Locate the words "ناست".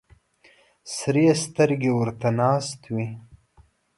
2.39-2.81